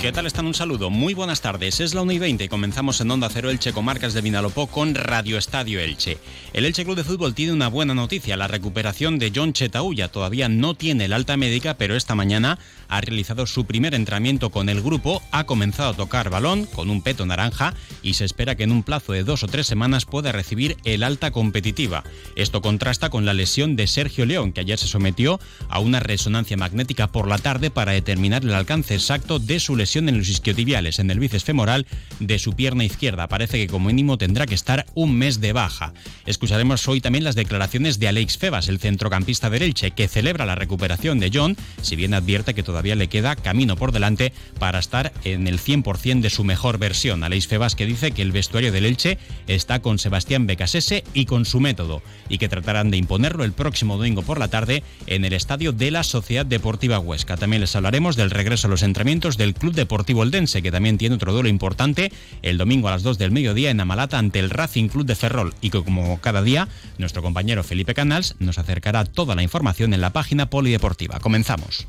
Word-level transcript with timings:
¿Qué 0.00 0.12
tal 0.12 0.26
están? 0.26 0.46
Un 0.46 0.54
saludo. 0.54 0.90
Muy 0.90 1.12
buenas 1.12 1.40
tardes. 1.40 1.80
Es 1.80 1.92
la 1.92 2.02
1 2.02 2.12
y 2.12 2.18
20 2.20 2.44
y 2.44 2.48
comenzamos 2.48 3.00
en 3.00 3.10
Onda 3.10 3.28
Cero 3.32 3.50
Elche 3.50 3.72
con 3.72 3.84
marcas 3.84 4.14
de 4.14 4.20
Vinalopó 4.20 4.68
con 4.68 4.94
Radio 4.94 5.36
Estadio 5.36 5.80
Elche. 5.80 6.18
El 6.52 6.66
Elche 6.66 6.84
Club 6.84 6.94
de 6.94 7.02
Fútbol 7.02 7.34
tiene 7.34 7.52
una 7.52 7.66
buena 7.66 7.94
noticia. 7.94 8.36
La 8.36 8.46
recuperación 8.46 9.18
de 9.18 9.32
John 9.34 9.52
Chetauya 9.52 10.06
todavía 10.06 10.48
no 10.48 10.74
tiene 10.74 11.06
el 11.06 11.12
alta 11.12 11.36
médica, 11.36 11.74
pero 11.74 11.96
esta 11.96 12.14
mañana 12.14 12.60
ha 12.86 13.00
realizado 13.00 13.44
su 13.46 13.66
primer 13.66 13.92
entrenamiento 13.92 14.50
con 14.50 14.68
el 14.68 14.82
grupo, 14.82 15.20
ha 15.32 15.44
comenzado 15.44 15.90
a 15.90 15.96
tocar 15.96 16.30
balón 16.30 16.66
con 16.66 16.90
un 16.90 17.02
peto 17.02 17.26
naranja 17.26 17.74
y 18.00 18.14
se 18.14 18.24
espera 18.24 18.54
que 18.54 18.62
en 18.62 18.72
un 18.72 18.84
plazo 18.84 19.12
de 19.12 19.24
dos 19.24 19.42
o 19.42 19.48
tres 19.48 19.66
semanas 19.66 20.06
pueda 20.06 20.30
recibir 20.30 20.76
el 20.84 21.02
alta 21.02 21.32
competitiva. 21.32 22.04
Esto 22.36 22.62
contrasta 22.62 23.10
con 23.10 23.26
la 23.26 23.34
lesión 23.34 23.74
de 23.74 23.88
Sergio 23.88 24.26
León, 24.26 24.52
que 24.52 24.60
ayer 24.60 24.78
se 24.78 24.86
sometió 24.86 25.40
a 25.68 25.80
una 25.80 25.98
resonancia 25.98 26.56
magnética 26.56 27.08
por 27.08 27.26
la 27.26 27.38
tarde 27.38 27.70
para 27.70 27.92
determinar 27.92 28.44
el 28.44 28.54
alcance 28.54 28.94
exacto 28.94 29.40
de 29.40 29.58
su 29.58 29.74
lesión 29.74 29.87
en 29.96 30.18
los 30.18 30.28
isquiotibiales, 30.28 30.98
en 30.98 31.10
el 31.10 31.18
bíceps 31.18 31.44
femoral 31.44 31.86
de 32.20 32.38
su 32.38 32.52
pierna 32.52 32.84
izquierda. 32.84 33.28
Parece 33.28 33.58
que 33.58 33.66
como 33.66 33.86
mínimo 33.86 34.18
tendrá 34.18 34.46
que 34.46 34.54
estar 34.54 34.86
un 34.94 35.14
mes 35.16 35.40
de 35.40 35.52
baja. 35.52 35.92
Escucharemos 36.26 36.86
hoy 36.88 37.00
también 37.00 37.24
las 37.24 37.34
declaraciones 37.34 37.98
de 37.98 38.08
Alex 38.08 38.38
Febas, 38.38 38.68
el 38.68 38.78
centrocampista 38.78 39.50
de 39.50 39.58
Elche, 39.58 39.90
que 39.92 40.08
celebra 40.08 40.46
la 40.46 40.54
recuperación 40.54 41.18
de 41.18 41.30
John, 41.32 41.56
si 41.82 41.96
bien 41.96 42.14
advierte 42.14 42.54
que 42.54 42.62
todavía 42.62 42.94
le 42.94 43.08
queda 43.08 43.36
camino 43.36 43.76
por 43.76 43.92
delante 43.92 44.32
para 44.58 44.78
estar 44.78 45.12
en 45.24 45.46
el 45.46 45.58
100% 45.58 46.20
de 46.20 46.30
su 46.30 46.44
mejor 46.44 46.78
versión. 46.78 47.24
Alex 47.24 47.46
Febas 47.46 47.74
que 47.74 47.86
dice 47.86 48.12
que 48.12 48.22
el 48.22 48.32
vestuario 48.32 48.72
del 48.72 48.84
Elche 48.84 49.18
está 49.46 49.80
con 49.80 49.98
Sebastián 49.98 50.46
Becasese 50.46 51.04
y 51.14 51.24
con 51.24 51.44
su 51.44 51.60
método, 51.60 52.02
y 52.28 52.38
que 52.38 52.48
tratarán 52.48 52.90
de 52.90 52.96
imponerlo 52.96 53.44
el 53.44 53.52
próximo 53.52 53.96
domingo 53.96 54.22
por 54.22 54.38
la 54.38 54.48
tarde 54.48 54.82
en 55.06 55.24
el 55.24 55.32
estadio 55.32 55.72
de 55.72 55.90
la 55.90 56.02
Sociedad 56.02 56.46
Deportiva 56.46 56.98
Huesca. 56.98 57.36
También 57.36 57.60
les 57.60 57.74
hablaremos 57.76 58.16
del 58.16 58.30
regreso 58.30 58.66
a 58.66 58.70
los 58.70 58.82
entrenamientos 58.82 59.36
del 59.36 59.54
Club 59.54 59.74
Deportivo 59.78 60.22
Eldense, 60.22 60.62
que 60.62 60.70
también 60.70 60.98
tiene 60.98 61.14
otro 61.14 61.32
duelo 61.32 61.48
importante 61.48 62.12
el 62.42 62.58
domingo 62.58 62.88
a 62.88 62.92
las 62.92 63.02
2 63.02 63.18
del 63.18 63.30
mediodía 63.30 63.70
en 63.70 63.80
Amalata 63.80 64.18
ante 64.18 64.38
el 64.38 64.50
Racing 64.50 64.88
Club 64.88 65.06
de 65.06 65.14
Ferrol 65.14 65.54
y 65.60 65.70
que 65.70 65.82
como 65.82 66.20
cada 66.20 66.42
día 66.42 66.68
nuestro 66.98 67.22
compañero 67.22 67.64
Felipe 67.64 67.94
Canals 67.94 68.36
nos 68.38 68.58
acercará 68.58 69.04
toda 69.04 69.34
la 69.34 69.42
información 69.42 69.94
en 69.94 70.00
la 70.00 70.12
página 70.12 70.50
polideportiva. 70.50 71.20
Comenzamos. 71.20 71.86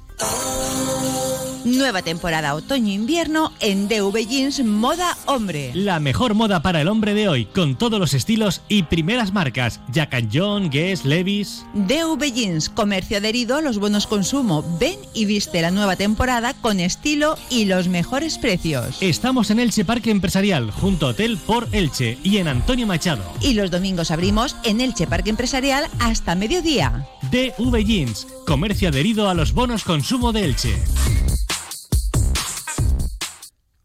Nueva 1.66 2.02
temporada 2.02 2.56
otoño-invierno 2.56 3.52
en 3.60 3.90
DV 3.90 4.26
Jeans 4.28 4.64
Moda 4.64 5.18
Hombre. 5.26 5.72
La 5.74 6.00
mejor 6.00 6.34
moda 6.34 6.62
para 6.62 6.80
el 6.80 6.88
hombre 6.88 7.14
de 7.14 7.28
hoy, 7.28 7.46
con 7.46 7.78
todos 7.78 8.00
los 8.00 8.14
estilos 8.14 8.62
y 8.70 8.84
primeras 8.84 9.34
marcas. 9.34 9.82
Jack 9.92 10.28
John, 10.32 10.70
Guess, 10.70 11.04
Levis. 11.04 11.66
DV 11.74 12.32
Jeans, 12.34 12.70
comercio 12.70 13.18
adherido 13.18 13.58
a 13.58 13.62
los 13.62 13.78
buenos 13.78 14.08
consumo. 14.08 14.64
Ven 14.80 14.98
y 15.14 15.26
viste 15.26 15.62
la 15.62 15.72
nueva 15.72 15.98
temporada 15.98 16.54
con 16.54 16.80
estilo 16.80 17.38
y 17.50 17.66
los 17.66 17.90
mejores 17.90 18.38
precios. 18.38 18.98
Estamos 19.02 19.52
en 19.52 19.60
Elche 19.60 19.84
Parque 19.84 20.12
Empresarial, 20.12 20.72
junto 20.72 21.08
a 21.08 21.10
Hotel 21.10 21.38
por 21.38 21.68
Elche 21.74 22.18
y 22.24 22.38
en 22.38 22.48
Antonio 22.48 22.88
Machado. 22.88 23.24
Y 23.42 23.54
los 23.54 23.70
domingos 23.70 24.12
abrimos 24.12 24.56
en 24.64 24.80
Elche 24.80 25.08
Parque 25.08 25.30
Empresarial 25.30 25.88
hasta 26.00 26.36
mediodía. 26.36 27.06
DV 27.32 27.84
Jeans, 27.84 28.28
comercio 28.46 28.90
adherido 28.90 29.30
a 29.30 29.34
los 29.34 29.54
bonos 29.54 29.84
consumo 29.84 30.32
de 30.32 30.46
Elche. 30.46 30.76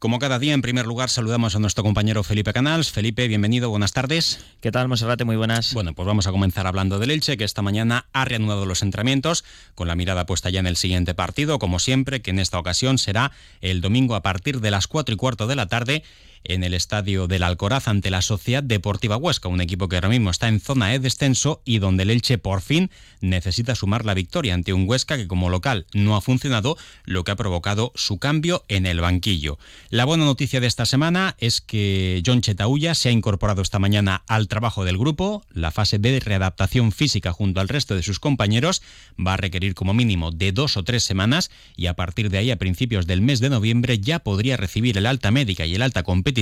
Como 0.05 0.19
cada 0.19 0.39
día, 0.39 0.53
en 0.53 0.61
primer 0.61 0.85
lugar, 0.85 1.09
saludamos 1.09 1.57
a 1.57 1.59
nuestro 1.61 1.83
compañero 1.83 2.23
Felipe 2.23 2.53
Canals. 2.53 2.91
Felipe, 2.91 3.27
bienvenido, 3.27 3.71
buenas 3.71 3.95
tardes. 3.95 4.45
¿Qué 4.61 4.71
tal, 4.71 4.87
Monserrate? 4.87 5.25
Muy 5.25 5.37
buenas. 5.37 5.73
Bueno, 5.73 5.95
pues 5.95 6.07
vamos 6.07 6.27
a 6.27 6.31
comenzar 6.31 6.67
hablando 6.67 6.99
del 6.99 7.11
Elche, 7.11 7.39
que 7.39 7.45
esta 7.45 7.63
mañana 7.63 8.05
ha 8.13 8.27
reanudado 8.27 8.67
los 8.67 8.83
entrenamientos, 8.83 9.47
con 9.75 9.89
la 9.89 9.97
mirada 9.97 10.27
puesta 10.27 10.51
ya 10.51 10.61
en 10.61 10.67
el 10.67 10.77
siguiente 10.77 11.15
partido, 11.15 11.59
como 11.59 11.79
siempre, 11.79 12.21
que 12.21 12.33
en 12.33 12.39
esta 12.39 12.59
ocasión 12.59 12.99
será 12.99 13.33
el 13.63 13.81
domingo 13.81 14.15
a 14.15 14.21
partir 14.21 14.61
de 14.61 14.71
las 14.71 14.89
4 14.89 15.15
y 15.15 15.17
cuarto 15.17 15.47
de 15.47 15.57
la 15.57 15.69
tarde 15.69 16.03
en 16.45 16.63
el 16.63 16.75
estadio 16.75 17.27
del 17.27 17.43
Alcoraz 17.43 17.89
ante 17.89 18.11
la 18.11 18.23
Sociedad 18.23 18.63
Deportiva 18.63 19.17
Huesca, 19.17 19.49
un 19.49 19.61
equipo 19.61 19.89
que 19.89 19.97
ahora 19.97 20.09
mismo 20.09 20.31
está 20.31 20.49
en 20.49 20.61
zona 20.61 20.89
de 20.89 20.99
descenso 20.99 21.63
y 21.65 21.79
donde 21.79 22.03
el 22.03 22.11
Elche 22.11 22.39
por 22.39 22.61
fin 22.61 22.91
necesita 23.21 23.75
sumar 23.75 24.05
la 24.05 24.15
victoria 24.15 24.55
ante 24.55 24.73
un 24.73 24.89
Huesca 24.89 25.17
que 25.17 25.27
como 25.27 25.49
local 25.49 25.87
no 25.95 26.17
ha 26.17 26.21
funcionado, 26.21 26.77
lo 27.05 27.25
que 27.25 27.33
ha 27.33 27.37
provocado 27.37 27.93
su 27.95 28.19
cambio 28.19 28.65
en 28.69 28.85
el 28.87 29.01
banquillo. 29.01 29.59
La 29.89 30.05
buena 30.05 30.25
noticia 30.25 30.61
de 30.61 30.67
esta 30.67 30.85
semana 30.87 31.35
es 31.39 31.61
que 31.61 32.23
John 32.25 32.43
Chetauya 32.43 32.95
se 32.95 33.09
ha 33.09 33.13
incorporado 33.13 33.63
esta 33.63 33.79
mañana 33.79 34.23
al 34.27 34.49
trabajo 34.49 34.85
del 34.85 34.99
grupo. 34.99 35.43
La 35.51 35.71
fase 35.71 35.99
de 35.99 36.21
readaptación 36.21 36.93
física 36.93 37.33
junto 37.33 37.61
al 37.61 37.69
resto 37.69 37.95
de 37.95 38.03
sus 38.03 38.21
compañeros 38.21 38.83
va 39.19 39.35
a 39.35 39.39
requerir 39.39 39.75
como 39.75 39.95
mínimo 39.95 40.31
de 40.31 40.53
dos 40.53 40.77
o 40.77 40.85
tres 40.85 41.05
semanas 41.05 41.51
y 41.77 41.87
a 41.87 41.95
partir 41.95 42.29
de 42.29 42.39
ahí 42.39 42.51
a 42.51 42.57
principios 42.57 43.07
del 43.07 43.23
mes 43.23 43.41
de 43.41 43.51
noviembre 43.51 43.99
ya 43.99 44.19
podría 44.19 44.57
recibir 44.57 44.99
el 44.99 45.07
alta 45.07 45.31
médica 45.31 45.65
y 45.65 45.75
el 45.75 45.83
alta 45.83 46.03
competitiva 46.03 46.34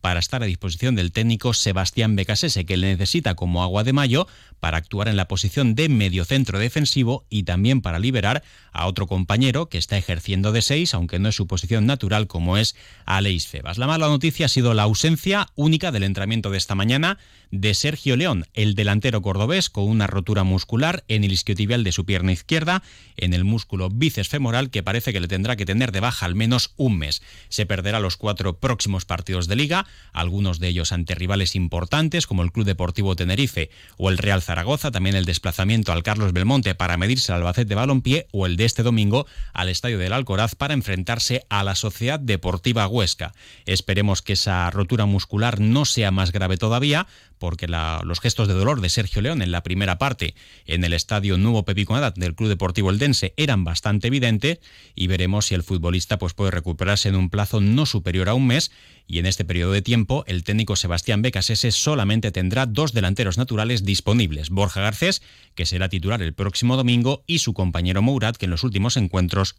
para 0.00 0.20
estar 0.20 0.42
a 0.42 0.46
disposición 0.46 0.94
del 0.94 1.12
técnico 1.12 1.52
Sebastián 1.54 2.16
Becasese, 2.16 2.64
que 2.64 2.76
le 2.76 2.88
necesita 2.88 3.34
como 3.34 3.62
agua 3.62 3.84
de 3.84 3.92
mayo 3.92 4.26
para 4.60 4.78
actuar 4.78 5.08
en 5.08 5.16
la 5.16 5.28
posición 5.28 5.74
de 5.74 5.88
mediocentro 5.88 6.58
defensivo 6.58 7.24
y 7.30 7.44
también 7.44 7.80
para 7.80 7.98
liberar 7.98 8.42
a 8.72 8.86
otro 8.86 9.06
compañero 9.06 9.68
que 9.68 9.78
está 9.78 9.96
ejerciendo 9.96 10.52
de 10.52 10.62
seis, 10.62 10.94
aunque 10.94 11.18
no 11.18 11.28
es 11.28 11.34
su 11.34 11.46
posición 11.46 11.86
natural 11.86 12.26
como 12.26 12.56
es 12.56 12.76
Aleix 13.04 13.46
Febas. 13.46 13.78
La 13.78 13.86
mala 13.86 14.08
noticia 14.08 14.46
ha 14.46 14.48
sido 14.48 14.74
la 14.74 14.84
ausencia 14.84 15.48
única 15.54 15.92
del 15.92 16.04
entrenamiento 16.04 16.50
de 16.50 16.58
esta 16.58 16.74
mañana 16.74 17.18
de 17.50 17.74
Sergio 17.74 18.16
León, 18.16 18.46
el 18.54 18.74
delantero 18.74 19.22
cordobés 19.22 19.70
con 19.70 19.84
una 19.84 20.06
rotura 20.06 20.44
muscular 20.44 21.04
en 21.08 21.24
el 21.24 21.32
isquiotibial 21.32 21.82
de 21.82 21.92
su 21.92 22.04
pierna 22.04 22.32
izquierda, 22.32 22.82
en 23.16 23.34
el 23.34 23.44
músculo 23.44 23.88
bíceps 23.90 24.28
femoral 24.28 24.70
que 24.70 24.82
parece 24.82 25.12
que 25.12 25.20
le 25.20 25.28
tendrá 25.28 25.56
que 25.56 25.66
tener 25.66 25.90
de 25.90 26.00
baja 26.00 26.26
al 26.26 26.34
menos 26.34 26.74
un 26.76 26.98
mes. 26.98 27.22
Se 27.48 27.66
perderá 27.66 27.98
los 27.98 28.16
cuatro 28.16 28.58
próximos 28.58 29.04
partidos 29.04 29.19
de 29.24 29.56
liga, 29.56 29.86
algunos 30.12 30.58
de 30.60 30.68
ellos 30.68 30.92
ante 30.92 31.14
rivales 31.14 31.54
importantes 31.54 32.26
como 32.26 32.42
el 32.42 32.52
Club 32.52 32.66
Deportivo 32.66 33.16
Tenerife 33.16 33.70
o 33.96 34.10
el 34.10 34.18
Real 34.18 34.42
Zaragoza, 34.42 34.90
también 34.90 35.14
el 35.14 35.24
desplazamiento 35.24 35.92
al 35.92 36.02
Carlos 36.02 36.32
Belmonte 36.32 36.74
para 36.74 36.96
medirse 36.96 37.32
al 37.32 37.38
Albacete 37.38 37.74
Balompié 37.74 38.26
o 38.32 38.46
el 38.46 38.56
de 38.56 38.64
este 38.64 38.82
domingo 38.82 39.26
al 39.52 39.68
Estadio 39.68 39.98
del 39.98 40.12
Alcoraz 40.12 40.54
para 40.54 40.74
enfrentarse 40.74 41.44
a 41.48 41.62
la 41.64 41.74
Sociedad 41.74 42.18
Deportiva 42.18 42.86
Huesca. 42.86 43.32
Esperemos 43.66 44.22
que 44.22 44.32
esa 44.32 44.70
rotura 44.70 45.06
muscular 45.06 45.60
no 45.60 45.84
sea 45.84 46.10
más 46.10 46.32
grave 46.32 46.56
todavía, 46.56 47.06
porque 47.40 47.66
los 47.66 48.20
gestos 48.20 48.46
de 48.46 48.54
dolor 48.54 48.80
de 48.80 48.88
Sergio 48.88 49.22
León 49.22 49.42
en 49.42 49.50
la 49.50 49.64
primera 49.64 49.98
parte 49.98 50.36
en 50.66 50.84
el 50.84 50.92
estadio 50.92 51.36
Nuevo 51.36 51.64
Pepiconada 51.64 52.12
del 52.12 52.36
Club 52.36 52.50
Deportivo 52.50 52.90
Eldense 52.90 53.34
eran 53.36 53.64
bastante 53.64 54.06
evidentes 54.06 54.60
y 54.94 55.08
veremos 55.08 55.46
si 55.46 55.56
el 55.56 55.64
futbolista 55.64 56.18
pues, 56.18 56.34
puede 56.34 56.52
recuperarse 56.52 57.08
en 57.08 57.16
un 57.16 57.30
plazo 57.30 57.60
no 57.60 57.86
superior 57.86 58.28
a 58.28 58.34
un 58.34 58.46
mes 58.46 58.70
y 59.08 59.18
en 59.18 59.26
este 59.26 59.44
periodo 59.44 59.72
de 59.72 59.82
tiempo 59.82 60.22
el 60.28 60.44
técnico 60.44 60.76
Sebastián 60.76 61.22
Becasese 61.22 61.72
solamente 61.72 62.30
tendrá 62.30 62.66
dos 62.66 62.92
delanteros 62.92 63.38
naturales 63.38 63.84
disponibles, 63.84 64.50
Borja 64.50 64.82
Garcés, 64.82 65.22
que 65.54 65.66
será 65.66 65.88
titular 65.88 66.22
el 66.22 66.34
próximo 66.34 66.76
domingo, 66.76 67.24
y 67.26 67.38
su 67.38 67.54
compañero 67.54 68.02
Mourat, 68.02 68.36
que 68.36 68.44
en 68.44 68.50
los 68.50 68.62
últimos 68.62 68.96
encuentros 68.96 69.56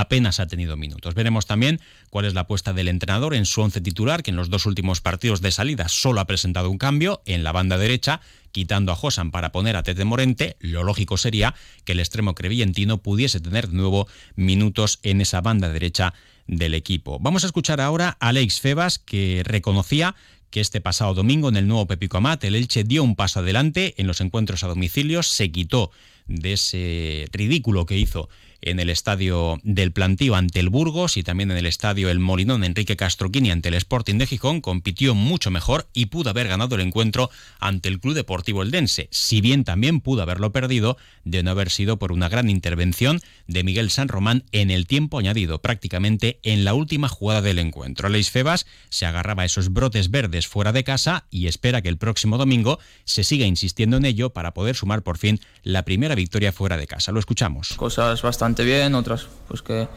apenas 0.00 0.38
ha 0.38 0.46
tenido 0.46 0.76
minutos. 0.76 1.14
Veremos 1.14 1.46
también 1.46 1.80
cuál 2.10 2.24
es 2.24 2.34
la 2.34 2.42
apuesta 2.42 2.72
del 2.72 2.88
entrenador 2.88 3.34
en 3.34 3.46
su 3.46 3.60
once 3.60 3.80
titular, 3.80 4.22
que 4.22 4.30
en 4.30 4.36
los 4.36 4.48
dos 4.48 4.66
últimos 4.66 5.00
partidos 5.00 5.40
de 5.40 5.50
salida 5.50 5.88
solo 5.88 6.20
ha 6.20 6.26
presentado 6.26 6.70
un 6.70 6.78
cambio 6.78 7.20
en 7.26 7.42
la 7.42 7.52
banda 7.52 7.78
derecha, 7.78 8.20
quitando 8.52 8.92
a 8.92 8.96
Josan 8.96 9.30
para 9.30 9.50
poner 9.50 9.76
a 9.76 9.82
Tete 9.82 10.04
Morente. 10.04 10.56
Lo 10.60 10.84
lógico 10.84 11.16
sería 11.16 11.54
que 11.84 11.92
el 11.92 12.00
extremo 12.00 12.34
crevillentino 12.34 12.98
pudiese 12.98 13.40
tener 13.40 13.68
de 13.68 13.76
nuevo 13.76 14.06
minutos 14.36 15.00
en 15.02 15.20
esa 15.20 15.40
banda 15.40 15.68
derecha 15.68 16.14
del 16.46 16.74
equipo. 16.74 17.18
Vamos 17.18 17.44
a 17.44 17.46
escuchar 17.46 17.80
ahora 17.80 18.16
a 18.20 18.28
Alex 18.28 18.60
Febas, 18.60 18.98
que 18.98 19.42
reconocía 19.44 20.14
que 20.50 20.60
este 20.60 20.80
pasado 20.80 21.12
domingo 21.12 21.48
en 21.48 21.56
el 21.56 21.66
nuevo 21.66 21.86
Pepico 21.86 22.16
Amat 22.16 22.42
el 22.44 22.54
Elche 22.54 22.84
dio 22.84 23.02
un 23.02 23.16
paso 23.16 23.40
adelante 23.40 23.94
en 23.98 24.06
los 24.06 24.20
encuentros 24.20 24.62
a 24.64 24.68
domicilio, 24.68 25.22
se 25.22 25.50
quitó 25.50 25.90
de 26.26 26.54
ese 26.54 27.26
ridículo 27.32 27.84
que 27.84 27.98
hizo 27.98 28.28
en 28.60 28.80
el 28.80 28.90
estadio 28.90 29.60
del 29.62 29.92
Plantío 29.92 30.34
ante 30.34 30.60
el 30.60 30.68
Burgos 30.68 31.16
y 31.16 31.22
también 31.22 31.50
en 31.50 31.56
el 31.56 31.66
estadio 31.66 32.10
El 32.10 32.18
Molinón 32.18 32.64
Enrique 32.64 32.96
Castroquini 32.96 33.50
ante 33.50 33.68
el 33.68 33.74
Sporting 33.74 34.16
de 34.18 34.26
Gijón, 34.26 34.60
compitió 34.60 35.14
mucho 35.14 35.50
mejor 35.50 35.88
y 35.92 36.06
pudo 36.06 36.30
haber 36.30 36.48
ganado 36.48 36.74
el 36.74 36.80
encuentro 36.80 37.30
ante 37.60 37.88
el 37.88 38.00
Club 38.00 38.14
Deportivo 38.14 38.62
Eldense, 38.62 39.08
si 39.10 39.40
bien 39.40 39.64
también 39.64 40.00
pudo 40.00 40.22
haberlo 40.22 40.52
perdido 40.52 40.96
de 41.24 41.42
no 41.42 41.50
haber 41.50 41.70
sido 41.70 41.98
por 41.98 42.12
una 42.12 42.28
gran 42.28 42.50
intervención 42.50 43.20
de 43.46 43.64
Miguel 43.64 43.90
San 43.90 44.08
Román 44.08 44.44
en 44.52 44.70
el 44.70 44.86
tiempo 44.86 45.18
añadido, 45.18 45.60
prácticamente 45.60 46.40
en 46.42 46.64
la 46.64 46.74
última 46.74 47.08
jugada 47.08 47.42
del 47.42 47.58
encuentro. 47.58 48.08
Leis 48.08 48.30
Febas 48.30 48.66
se 48.88 49.06
agarraba 49.06 49.42
a 49.42 49.46
esos 49.46 49.72
brotes 49.72 50.10
verdes 50.10 50.48
fuera 50.48 50.72
de 50.72 50.84
casa 50.84 51.26
y 51.30 51.46
espera 51.46 51.82
que 51.82 51.88
el 51.88 51.98
próximo 51.98 52.38
domingo 52.38 52.78
se 53.04 53.24
siga 53.24 53.46
insistiendo 53.46 53.96
en 53.96 54.04
ello 54.04 54.30
para 54.30 54.52
poder 54.54 54.76
sumar 54.76 55.02
por 55.02 55.18
fin 55.18 55.40
la 55.62 55.84
primera 55.84 56.14
victoria 56.14 56.52
fuera 56.52 56.76
de 56.76 56.86
casa. 56.86 57.12
Lo 57.12 57.20
escuchamos. 57.20 57.74
Cosas 57.76 58.22
bastante 58.22 58.47
bien, 58.54 58.94
otras 58.94 59.26
pues 59.48 59.62
que 59.62 59.88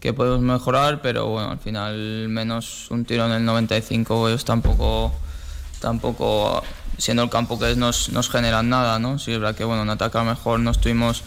que 0.00 0.12
podemos 0.12 0.40
mejorar, 0.40 1.00
pero 1.02 1.26
bueno, 1.26 1.50
al 1.50 1.58
final 1.58 2.28
menos 2.28 2.90
un 2.90 3.04
tiro 3.04 3.26
en 3.26 3.32
el 3.32 3.44
95 3.44 4.28
ellos 4.28 4.44
tampoco, 4.44 5.12
tampoco 5.80 6.62
siendo 6.98 7.22
el 7.24 7.30
campo 7.30 7.58
que 7.58 7.72
es, 7.72 7.76
nos, 7.76 8.10
nos 8.10 8.30
generan 8.30 8.68
nada, 8.68 8.98
¿no? 8.98 9.18
Sí, 9.18 9.32
es 9.32 9.40
verdad 9.40 9.56
que 9.56 9.64
bueno, 9.64 9.82
en 9.82 9.90
ataque 9.90 10.18
a 10.18 10.22
lo 10.22 10.30
mejor 10.30 10.60
no 10.60 10.70
estuvimos 10.70 11.24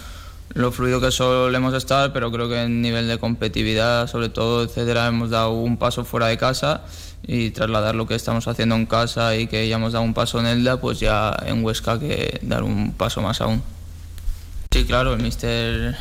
lo 0.53 0.71
fluido 0.71 0.99
que 0.99 1.11
solemos 1.11 1.73
estar, 1.73 2.11
pero 2.13 2.31
creo 2.31 2.49
que 2.49 2.63
en 2.63 2.81
nivel 2.81 3.07
de 3.07 3.17
competitividad, 3.17 4.07
sobre 4.07 4.29
todo, 4.29 4.63
etcétera, 4.63 5.07
hemos 5.07 5.29
dado 5.29 5.51
un 5.51 5.77
paso 5.77 6.03
fuera 6.03 6.27
de 6.27 6.37
casa 6.37 6.81
y 7.23 7.51
trasladar 7.51 7.95
lo 7.95 8.07
que 8.07 8.15
estamos 8.15 8.47
haciendo 8.47 8.75
en 8.75 8.85
casa 8.85 9.35
y 9.35 9.47
que 9.47 9.67
ya 9.67 9.75
hemos 9.75 9.93
dado 9.93 10.03
un 10.03 10.13
paso 10.13 10.39
en 10.39 10.47
Elda, 10.47 10.79
pues 10.79 10.99
ya 10.99 11.37
en 11.45 11.63
Huesca 11.63 11.99
que 11.99 12.39
dar 12.41 12.63
un 12.63 12.93
paso 12.93 13.21
más 13.21 13.39
aún. 13.41 13.61
Claro, 14.87 15.13
el 15.13 15.21
mister 15.21 15.95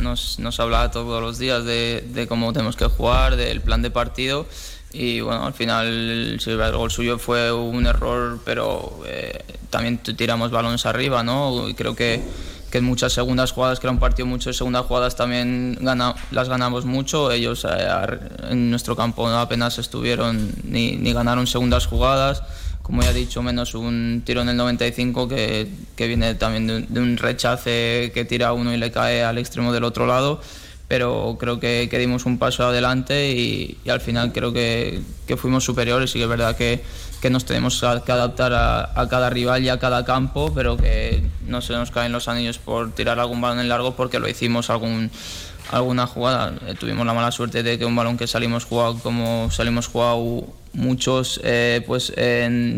nos, 0.00 0.38
nos 0.38 0.60
habla 0.60 0.90
todos 0.90 1.20
los 1.20 1.38
días 1.38 1.64
de, 1.64 2.04
de, 2.12 2.26
cómo 2.26 2.52
tenemos 2.52 2.76
que 2.76 2.86
jugar, 2.86 3.36
del 3.36 3.60
plan 3.60 3.82
de 3.82 3.90
partido 3.90 4.46
y 4.98 5.20
bueno, 5.20 5.44
al 5.44 5.52
final 5.52 5.86
el 5.86 6.72
gol 6.72 6.90
suyo 6.90 7.18
fue 7.18 7.52
un 7.52 7.86
error, 7.86 8.40
pero 8.44 9.00
eh, 9.06 9.44
también 9.68 9.98
tiramos 9.98 10.50
balones 10.50 10.86
arriba, 10.86 11.22
¿no? 11.22 11.68
Y 11.68 11.74
creo 11.74 11.94
que, 11.94 12.22
que 12.70 12.78
en 12.78 12.84
muchas 12.84 13.12
segundas 13.12 13.52
jugadas, 13.52 13.78
que 13.78 13.86
era 13.86 13.92
un 13.92 13.98
partido 13.98 14.24
mucho 14.24 14.48
de 14.48 14.54
segundas 14.54 14.86
jugadas, 14.86 15.14
también 15.14 15.76
gana, 15.82 16.14
las 16.30 16.48
ganamos 16.48 16.86
mucho. 16.86 17.30
Ellos 17.30 17.66
eh, 17.68 17.88
en 18.48 18.70
nuestro 18.70 18.96
campo 18.96 19.28
¿no? 19.28 19.38
apenas 19.38 19.78
estuvieron 19.78 20.50
ni, 20.64 20.96
ni 20.96 21.12
ganaron 21.12 21.46
segundas 21.46 21.86
jugadas 21.86 22.42
como 22.86 23.02
ya 23.02 23.10
he 23.10 23.14
dicho, 23.14 23.42
menos 23.42 23.74
un 23.74 24.22
tiro 24.24 24.42
en 24.42 24.48
el 24.48 24.56
95 24.56 25.26
que, 25.26 25.66
que 25.96 26.06
viene 26.06 26.36
también 26.36 26.68
de 26.68 27.00
un, 27.00 27.16
de 27.16 27.20
rechace 27.20 28.12
que 28.14 28.24
tira 28.24 28.52
uno 28.52 28.72
y 28.72 28.76
le 28.76 28.92
cae 28.92 29.24
al 29.24 29.38
extremo 29.38 29.72
del 29.72 29.82
otro 29.82 30.06
lado. 30.06 30.40
Pero 30.86 31.36
creo 31.40 31.58
que, 31.58 31.88
que 31.90 31.98
dimos 31.98 32.26
un 32.26 32.38
paso 32.38 32.64
adelante 32.64 33.32
y, 33.32 33.76
al 33.88 34.00
final 34.00 34.32
creo 34.32 34.52
que, 34.52 35.00
que, 35.26 35.36
fuimos 35.36 35.64
superiores 35.64 36.14
y 36.14 36.22
es 36.22 36.28
verdad 36.28 36.56
que, 36.56 36.84
que 37.20 37.28
nos 37.28 37.44
tenemos 37.44 37.80
que 37.80 38.12
adaptar 38.12 38.52
a, 38.52 38.92
a, 38.94 39.08
cada 39.08 39.30
rival 39.30 39.64
y 39.64 39.68
a 39.68 39.80
cada 39.80 40.04
campo, 40.04 40.52
pero 40.54 40.76
que 40.76 41.24
no 41.44 41.62
se 41.62 41.72
nos 41.72 41.90
caen 41.90 42.12
los 42.12 42.28
anillos 42.28 42.58
por 42.58 42.92
tirar 42.92 43.18
algún 43.18 43.40
balón 43.40 43.58
en 43.58 43.68
largo 43.68 43.96
porque 43.96 44.20
lo 44.20 44.28
hicimos 44.28 44.70
algún, 44.70 45.10
alguna 45.70 46.06
jugada. 46.06 46.54
Eh, 46.66 46.74
tuvimos 46.78 47.06
la 47.06 47.14
mala 47.14 47.30
suerte 47.32 47.62
de 47.62 47.78
que 47.78 47.84
un 47.84 47.96
balón 47.96 48.16
que 48.16 48.26
salimos 48.26 48.64
jugado 48.64 48.98
como 48.98 49.50
salimos 49.50 49.86
jugado 49.86 50.44
muchos 50.72 51.40
eh, 51.42 51.82
pues 51.86 52.12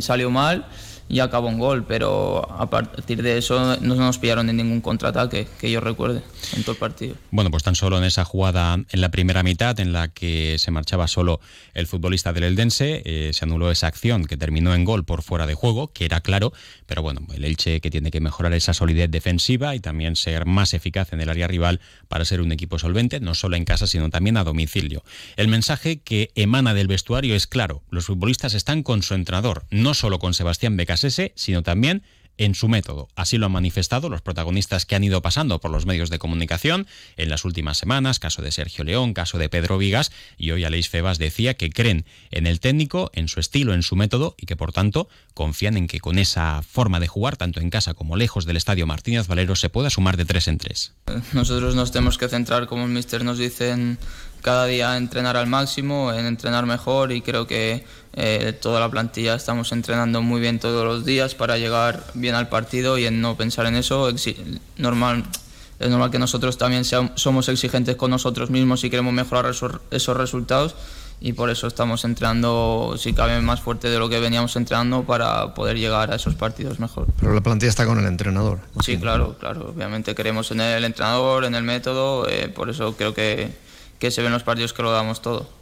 salió 0.00 0.30
mal 0.30 0.66
y 1.08 1.20
acabó 1.20 1.48
un 1.48 1.58
gol, 1.58 1.84
pero 1.84 2.46
a 2.50 2.68
partir 2.68 3.22
de 3.22 3.38
eso 3.38 3.76
no 3.80 3.94
nos 3.94 4.18
pillaron 4.18 4.48
en 4.50 4.56
ningún 4.56 4.80
contraataque 4.80 5.46
que 5.58 5.70
yo 5.70 5.80
recuerde 5.80 6.22
en 6.54 6.62
todo 6.62 6.72
el 6.72 6.78
partido. 6.78 7.14
Bueno, 7.30 7.50
pues 7.50 7.62
tan 7.62 7.74
solo 7.74 7.98
en 7.98 8.04
esa 8.04 8.24
jugada 8.24 8.74
en 8.74 9.00
la 9.00 9.10
primera 9.10 9.42
mitad 9.42 9.78
en 9.80 9.92
la 9.92 10.08
que 10.08 10.56
se 10.58 10.70
marchaba 10.70 11.08
solo 11.08 11.40
el 11.74 11.86
futbolista 11.86 12.32
del 12.32 12.44
Eldense, 12.44 13.02
eh, 13.04 13.30
se 13.32 13.44
anuló 13.44 13.70
esa 13.70 13.86
acción 13.86 14.24
que 14.24 14.36
terminó 14.36 14.74
en 14.74 14.84
gol 14.84 15.04
por 15.04 15.22
fuera 15.22 15.46
de 15.46 15.54
juego, 15.54 15.88
que 15.88 16.04
era 16.04 16.20
claro, 16.20 16.52
pero 16.86 17.02
bueno, 17.02 17.20
el 17.32 17.44
Elche 17.44 17.80
que 17.80 17.90
tiene 17.90 18.10
que 18.10 18.20
mejorar 18.20 18.52
esa 18.52 18.74
solidez 18.74 19.10
defensiva 19.10 19.74
y 19.74 19.80
también 19.80 20.16
ser 20.16 20.44
más 20.44 20.74
eficaz 20.74 21.12
en 21.12 21.20
el 21.20 21.30
área 21.30 21.46
rival 21.46 21.80
para 22.08 22.24
ser 22.24 22.40
un 22.40 22.52
equipo 22.52 22.78
solvente, 22.78 23.20
no 23.20 23.34
solo 23.34 23.56
en 23.56 23.64
casa, 23.64 23.86
sino 23.86 24.10
también 24.10 24.36
a 24.36 24.44
domicilio. 24.44 25.02
El 25.36 25.48
mensaje 25.48 26.00
que 26.00 26.30
emana 26.34 26.74
del 26.74 26.88
vestuario 26.88 27.34
es 27.34 27.46
claro, 27.46 27.82
los 27.90 28.06
futbolistas 28.06 28.54
están 28.54 28.82
con 28.82 29.02
su 29.02 29.14
entrenador, 29.14 29.64
no 29.70 29.94
solo 29.94 30.18
con 30.18 30.34
Sebastián 30.34 30.76
Becas 30.76 30.97
sino 31.34 31.62
también 31.62 32.02
en 32.38 32.54
su 32.54 32.68
método. 32.68 33.08
Así 33.16 33.36
lo 33.36 33.46
han 33.46 33.52
manifestado 33.52 34.08
los 34.08 34.22
protagonistas 34.22 34.86
que 34.86 34.94
han 34.94 35.04
ido 35.04 35.20
pasando 35.20 35.60
por 35.60 35.70
los 35.70 35.86
medios 35.86 36.08
de 36.08 36.18
comunicación 36.18 36.86
en 37.16 37.28
las 37.28 37.44
últimas 37.44 37.76
semanas, 37.76 38.20
caso 38.20 38.42
de 38.42 38.52
Sergio 38.52 38.84
León, 38.84 39.12
caso 39.12 39.38
de 39.38 39.48
Pedro 39.48 39.76
Vigas, 39.76 40.12
y 40.38 40.52
hoy 40.52 40.64
Aleix 40.64 40.88
Febas 40.88 41.18
decía 41.18 41.54
que 41.54 41.70
creen 41.70 42.06
en 42.30 42.46
el 42.46 42.60
técnico, 42.60 43.10
en 43.12 43.28
su 43.28 43.40
estilo, 43.40 43.74
en 43.74 43.82
su 43.82 43.96
método, 43.96 44.34
y 44.38 44.46
que 44.46 44.56
por 44.56 44.72
tanto 44.72 45.08
confían 45.34 45.76
en 45.76 45.88
que 45.88 46.00
con 46.00 46.18
esa 46.18 46.62
forma 46.62 47.00
de 47.00 47.08
jugar, 47.08 47.36
tanto 47.36 47.60
en 47.60 47.70
casa 47.70 47.94
como 47.94 48.16
lejos 48.16 48.46
del 48.46 48.56
estadio 48.56 48.86
Martínez 48.86 49.26
Valero, 49.26 49.56
se 49.56 49.68
pueda 49.68 49.90
sumar 49.90 50.16
de 50.16 50.24
tres 50.24 50.46
en 50.48 50.58
tres. 50.58 50.92
Nosotros 51.32 51.74
nos 51.74 51.90
tenemos 51.90 52.18
que 52.18 52.28
centrar, 52.28 52.68
como 52.68 52.84
el 52.84 52.90
mister 52.90 53.24
nos 53.24 53.38
dice, 53.38 53.70
en 53.70 53.98
cada 54.42 54.66
día 54.66 54.96
entrenar 54.96 55.36
al 55.36 55.46
máximo, 55.46 56.12
en 56.12 56.26
entrenar 56.26 56.66
mejor 56.66 57.12
y 57.12 57.20
creo 57.20 57.46
que 57.46 57.84
eh, 58.14 58.52
toda 58.60 58.80
la 58.80 58.88
plantilla 58.88 59.34
estamos 59.34 59.72
entrenando 59.72 60.22
muy 60.22 60.40
bien 60.40 60.58
todos 60.58 60.84
los 60.84 61.04
días 61.04 61.34
para 61.34 61.58
llegar 61.58 62.04
bien 62.14 62.34
al 62.34 62.48
partido 62.48 62.98
y 62.98 63.06
en 63.06 63.20
no 63.20 63.36
pensar 63.36 63.66
en 63.66 63.76
eso. 63.76 64.10
Normal, 64.76 65.24
es 65.78 65.88
normal 65.90 66.10
que 66.10 66.18
nosotros 66.18 66.58
también 66.58 66.84
seamos, 66.84 67.12
somos 67.14 67.48
exigentes 67.48 67.96
con 67.96 68.10
nosotros 68.10 68.50
mismos 68.50 68.82
y 68.84 68.90
queremos 68.90 69.12
mejorar 69.12 69.50
esos, 69.50 69.80
esos 69.90 70.16
resultados 70.16 70.74
y 71.20 71.32
por 71.32 71.50
eso 71.50 71.66
estamos 71.66 72.04
entrenando, 72.04 72.94
si 72.96 73.12
cabe, 73.12 73.40
más 73.40 73.60
fuerte 73.60 73.88
de 73.88 73.98
lo 73.98 74.08
que 74.08 74.20
veníamos 74.20 74.54
entrenando 74.56 75.02
para 75.02 75.54
poder 75.54 75.76
llegar 75.76 76.12
a 76.12 76.16
esos 76.16 76.36
partidos 76.36 76.78
mejor. 76.78 77.08
Pero 77.18 77.34
la 77.34 77.40
plantilla 77.40 77.70
está 77.70 77.86
con 77.86 77.98
el 77.98 78.06
entrenador. 78.06 78.60
Sí, 78.84 78.98
claro, 78.98 79.36
claro. 79.38 79.72
Obviamente 79.74 80.14
queremos 80.14 80.50
en 80.52 80.60
el 80.60 80.84
entrenador, 80.84 81.44
en 81.44 81.54
el 81.54 81.64
método, 81.64 82.28
eh, 82.28 82.48
por 82.48 82.70
eso 82.70 82.96
creo 82.96 83.14
que, 83.14 83.50
que 83.98 84.10
se 84.10 84.22
ven 84.22 84.32
los 84.32 84.42
partidos 84.42 84.72
que 84.72 84.82
lo 84.82 84.92
damos 84.92 85.22
todo. 85.22 85.58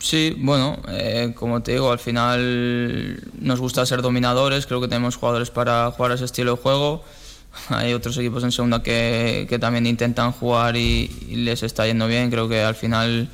Sí, 0.00 0.34
bueno, 0.38 0.78
eh, 0.88 1.32
como 1.34 1.62
te 1.62 1.72
digo, 1.72 1.90
al 1.90 1.98
final 1.98 3.20
nos 3.38 3.60
gusta 3.60 3.84
ser 3.84 4.00
dominadores, 4.00 4.66
creo 4.66 4.80
que 4.80 4.88
tenemos 4.88 5.16
jugadores 5.16 5.50
para 5.50 5.90
jugar 5.90 6.12
ese 6.12 6.24
estilo 6.24 6.56
de 6.56 6.62
juego. 6.62 7.04
Hay 7.68 7.92
otros 7.92 8.16
equipos 8.16 8.44
en 8.44 8.52
segunda 8.52 8.82
que, 8.82 9.46
que 9.48 9.58
también 9.58 9.86
intentan 9.86 10.32
jugar 10.32 10.76
y, 10.76 11.08
les 11.30 11.62
está 11.62 11.86
yendo 11.86 12.06
bien. 12.06 12.30
Creo 12.30 12.48
que 12.48 12.62
al 12.62 12.74
final 12.74 13.28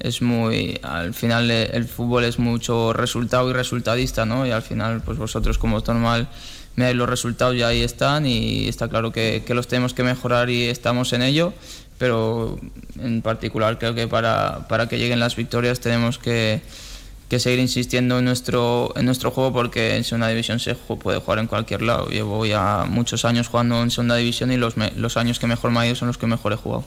es 0.00 0.20
muy, 0.20 0.78
al 0.82 1.14
final 1.14 1.50
el 1.50 1.84
fútbol 1.86 2.24
es 2.24 2.38
mucho 2.38 2.92
resultado 2.92 3.48
y 3.50 3.52
resultadista, 3.52 4.26
¿no? 4.26 4.46
Y 4.46 4.50
al 4.50 4.62
final, 4.62 5.00
pues 5.02 5.16
vosotros 5.16 5.58
como 5.58 5.78
es 5.78 5.86
normal 5.86 6.28
me 6.76 6.86
dais 6.86 6.96
los 6.96 7.08
resultados 7.08 7.54
y 7.54 7.62
ahí 7.62 7.82
están 7.82 8.26
y 8.26 8.66
está 8.66 8.88
claro 8.88 9.12
que 9.12 9.44
los 9.50 9.68
tenemos 9.68 9.94
que 9.94 10.02
mejorar 10.02 10.50
y 10.50 10.64
estamos 10.64 11.12
en 11.12 11.22
ello 11.22 11.54
pero 11.98 12.58
en 13.00 13.22
particular 13.22 13.78
creo 13.78 13.94
que 13.94 14.08
para, 14.08 14.66
para 14.68 14.88
que 14.88 14.98
lleguen 14.98 15.20
las 15.20 15.36
victorias 15.36 15.80
tenemos 15.80 16.18
que, 16.18 16.60
que, 17.28 17.38
seguir 17.38 17.60
insistiendo 17.60 18.18
en 18.18 18.24
nuestro, 18.24 18.92
en 18.96 19.06
nuestro 19.06 19.30
juego 19.30 19.52
porque 19.52 19.96
en 19.96 20.04
segunda 20.04 20.28
división 20.28 20.58
se 20.60 20.74
puede 20.74 21.20
jugar 21.20 21.38
en 21.38 21.46
cualquier 21.46 21.82
lado. 21.82 22.08
Llevo 22.08 22.44
ya 22.46 22.84
muchos 22.88 23.24
años 23.24 23.48
jugando 23.48 23.82
en 23.82 23.90
segunda 23.90 24.16
división 24.16 24.52
y 24.52 24.56
los, 24.56 24.74
los 24.96 25.16
años 25.16 25.38
que 25.38 25.46
mejor 25.46 25.70
me 25.70 25.80
ha 25.80 25.86
ido 25.86 25.94
son 25.94 26.08
los 26.08 26.18
que 26.18 26.26
mejor 26.26 26.52
he 26.52 26.56
jugado, 26.56 26.84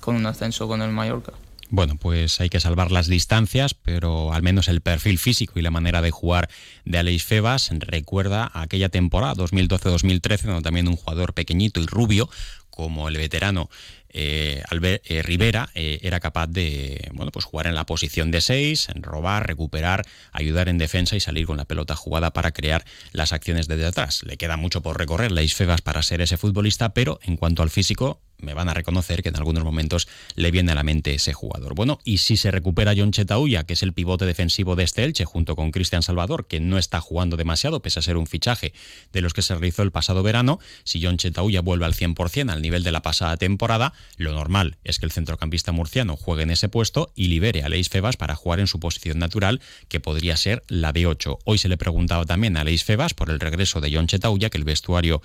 con 0.00 0.16
un 0.16 0.26
ascenso 0.26 0.66
con 0.66 0.82
el 0.82 0.90
Mallorca. 0.90 1.32
Bueno, 1.74 1.96
pues 1.96 2.38
hay 2.42 2.50
que 2.50 2.60
salvar 2.60 2.92
las 2.92 3.06
distancias, 3.06 3.72
pero 3.72 4.34
al 4.34 4.42
menos 4.42 4.68
el 4.68 4.82
perfil 4.82 5.18
físico 5.18 5.58
y 5.58 5.62
la 5.62 5.70
manera 5.70 6.02
de 6.02 6.10
jugar 6.10 6.50
de 6.84 6.98
Aleix 6.98 7.24
Febas 7.24 7.70
recuerda 7.72 8.50
a 8.52 8.60
aquella 8.60 8.90
temporada 8.90 9.34
2012-2013, 9.36 10.42
donde 10.42 10.60
también 10.60 10.86
un 10.86 10.96
jugador 10.96 11.32
pequeñito 11.32 11.80
y 11.80 11.86
rubio 11.86 12.28
como 12.68 13.08
el 13.08 13.16
veterano 13.16 13.70
eh, 14.12 14.62
eh, 14.70 15.22
Rivera 15.22 15.70
eh, 15.74 16.00
era 16.02 16.20
capaz 16.20 16.46
de 16.46 17.10
bueno, 17.14 17.32
pues 17.32 17.44
jugar 17.44 17.66
en 17.66 17.74
la 17.74 17.86
posición 17.86 18.30
de 18.30 18.40
6, 18.40 18.88
robar, 18.96 19.46
recuperar, 19.46 20.04
ayudar 20.32 20.68
en 20.68 20.78
defensa 20.78 21.16
y 21.16 21.20
salir 21.20 21.46
con 21.46 21.56
la 21.56 21.64
pelota 21.64 21.96
jugada 21.96 22.32
para 22.32 22.52
crear 22.52 22.84
las 23.12 23.32
acciones 23.32 23.68
desde 23.68 23.86
atrás. 23.86 24.22
Le 24.24 24.36
queda 24.36 24.56
mucho 24.56 24.82
por 24.82 24.98
recorrer 24.98 25.32
Leis 25.32 25.54
Febas 25.54 25.80
para 25.80 26.02
ser 26.02 26.20
ese 26.20 26.36
futbolista, 26.36 26.94
pero 26.94 27.18
en 27.22 27.36
cuanto 27.36 27.62
al 27.62 27.70
físico, 27.70 28.20
me 28.42 28.54
van 28.54 28.68
a 28.68 28.74
reconocer 28.74 29.22
que 29.22 29.30
en 29.30 29.36
algunos 29.36 29.64
momentos 29.64 30.08
le 30.34 30.50
viene 30.50 30.72
a 30.72 30.74
la 30.74 30.82
mente 30.82 31.14
ese 31.14 31.32
jugador. 31.32 31.74
Bueno, 31.74 32.00
y 32.04 32.18
si 32.18 32.36
se 32.36 32.50
recupera 32.50 32.94
John 32.96 33.12
Chetauya, 33.12 33.64
que 33.64 33.72
es 33.72 33.82
el 33.82 33.92
pivote 33.92 34.26
defensivo 34.26 34.76
de 34.76 34.84
este 34.84 35.04
Elche, 35.04 35.24
junto 35.24 35.56
con 35.56 35.70
Cristian 35.70 36.02
Salvador, 36.02 36.46
que 36.46 36.60
no 36.60 36.78
está 36.78 37.00
jugando 37.00 37.36
demasiado, 37.36 37.80
pese 37.80 38.00
a 38.00 38.02
ser 38.02 38.16
un 38.16 38.26
fichaje 38.26 38.72
de 39.12 39.20
los 39.20 39.32
que 39.32 39.42
se 39.42 39.54
realizó 39.54 39.82
el 39.82 39.92
pasado 39.92 40.22
verano, 40.22 40.58
si 40.84 41.02
John 41.02 41.16
Chetauya 41.16 41.60
vuelve 41.60 41.86
al 41.86 41.94
100% 41.94 42.50
al 42.50 42.62
nivel 42.62 42.82
de 42.82 42.92
la 42.92 43.02
pasada 43.02 43.36
temporada, 43.36 43.92
lo 44.16 44.32
normal 44.32 44.76
es 44.84 44.98
que 44.98 45.06
el 45.06 45.12
centrocampista 45.12 45.72
murciano 45.72 46.16
juegue 46.16 46.42
en 46.42 46.50
ese 46.50 46.68
puesto 46.68 47.12
y 47.14 47.28
libere 47.28 47.62
a 47.62 47.68
Leis 47.68 47.88
Febas 47.88 48.16
para 48.16 48.34
jugar 48.34 48.60
en 48.60 48.66
su 48.66 48.80
posición 48.80 49.18
natural, 49.18 49.60
que 49.88 50.00
podría 50.00 50.36
ser 50.36 50.62
la 50.68 50.92
de 50.92 51.06
8. 51.06 51.38
Hoy 51.44 51.58
se 51.58 51.68
le 51.68 51.76
preguntaba 51.76 52.24
también 52.24 52.56
a 52.56 52.64
Leis 52.64 52.84
Febas 52.84 53.14
por 53.14 53.30
el 53.30 53.40
regreso 53.40 53.80
de 53.80 53.94
John 53.94 54.06
Chetauya, 54.06 54.50
que 54.50 54.58
el 54.58 54.64
vestuario 54.64 55.22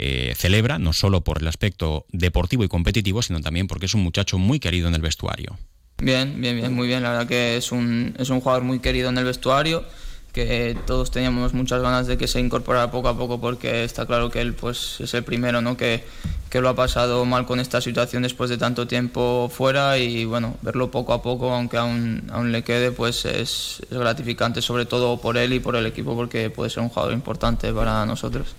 eh, 0.00 0.34
celebra, 0.36 0.78
no 0.78 0.92
solo 0.92 1.22
por 1.22 1.42
el 1.42 1.48
aspecto 1.48 2.06
deportivo 2.12 2.57
y 2.64 2.68
competitivo, 2.68 3.22
sino 3.22 3.40
también 3.40 3.66
porque 3.66 3.86
es 3.86 3.94
un 3.94 4.02
muchacho 4.02 4.38
muy 4.38 4.60
querido 4.60 4.88
en 4.88 4.94
el 4.94 5.00
vestuario. 5.00 5.58
Bien, 6.00 6.40
bien, 6.40 6.56
bien, 6.56 6.72
muy 6.72 6.86
bien. 6.86 7.02
La 7.02 7.10
verdad 7.10 7.26
que 7.26 7.56
es 7.56 7.72
un, 7.72 8.14
es 8.18 8.30
un 8.30 8.40
jugador 8.40 8.62
muy 8.62 8.78
querido 8.78 9.08
en 9.08 9.18
el 9.18 9.24
vestuario, 9.24 9.84
que 10.32 10.76
todos 10.86 11.10
teníamos 11.10 11.54
muchas 11.54 11.82
ganas 11.82 12.06
de 12.06 12.16
que 12.16 12.28
se 12.28 12.38
incorporara 12.38 12.90
poco 12.90 13.08
a 13.08 13.18
poco 13.18 13.40
porque 13.40 13.82
está 13.82 14.06
claro 14.06 14.30
que 14.30 14.40
él 14.40 14.54
pues, 14.54 15.00
es 15.00 15.12
el 15.14 15.24
primero 15.24 15.60
¿no? 15.60 15.76
que, 15.76 16.04
que 16.50 16.60
lo 16.60 16.68
ha 16.68 16.76
pasado 16.76 17.24
mal 17.24 17.46
con 17.46 17.58
esta 17.58 17.80
situación 17.80 18.22
después 18.22 18.48
de 18.48 18.58
tanto 18.58 18.86
tiempo 18.86 19.50
fuera 19.52 19.98
y 19.98 20.24
bueno, 20.24 20.56
verlo 20.62 20.90
poco 20.90 21.12
a 21.12 21.22
poco, 21.22 21.52
aunque 21.52 21.78
aún, 21.78 22.30
aún 22.30 22.52
le 22.52 22.62
quede, 22.62 22.92
pues 22.92 23.24
es, 23.24 23.82
es 23.90 23.98
gratificante, 23.98 24.62
sobre 24.62 24.86
todo 24.86 25.20
por 25.20 25.36
él 25.36 25.52
y 25.52 25.58
por 25.58 25.74
el 25.74 25.86
equipo, 25.86 26.14
porque 26.14 26.48
puede 26.50 26.70
ser 26.70 26.84
un 26.84 26.90
jugador 26.90 27.12
importante 27.12 27.72
para 27.72 28.06
nosotros. 28.06 28.54